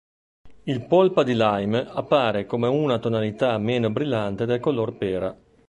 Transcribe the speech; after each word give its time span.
Il 0.63 0.87
polpa 0.87 1.21
di 1.21 1.33
lime 1.35 1.85
appare 1.87 2.47
come 2.47 2.65
una 2.67 2.97
tonalità 2.97 3.55
meno 3.59 3.91
brillante 3.91 4.45
del 4.47 4.59
color 4.59 4.97
pera. 4.97 5.37